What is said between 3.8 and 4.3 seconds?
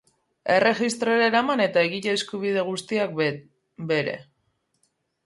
bere.